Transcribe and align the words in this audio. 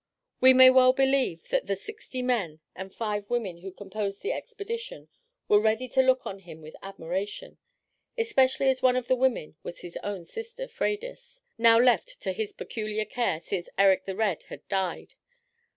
We 0.39 0.53
may 0.55 0.71
well 0.71 0.93
believe 0.93 1.49
that 1.49 1.67
the 1.67 1.75
sixty 1.75 2.23
men 2.23 2.59
and 2.75 2.91
five 2.91 3.29
women 3.29 3.57
who 3.57 3.71
composed 3.71 4.23
the 4.23 4.31
expedition 4.33 5.09
were 5.47 5.61
ready 5.61 5.87
to 5.89 6.01
look 6.01 6.25
on 6.25 6.39
him 6.39 6.59
with 6.59 6.75
admiration, 6.81 7.59
especially 8.17 8.67
as 8.69 8.81
one 8.81 8.95
of 8.95 9.07
the 9.07 9.15
women 9.15 9.57
was 9.61 9.81
his 9.81 9.97
own 10.01 10.25
sister, 10.25 10.67
Freydis, 10.67 11.43
now 11.59 11.77
left 11.77 12.19
to 12.23 12.31
his 12.31 12.51
peculiar 12.51 13.05
care, 13.05 13.41
since 13.41 13.69
Erik 13.77 14.05
the 14.05 14.15
Red 14.15 14.41
had 14.49 14.67
died. 14.67 15.13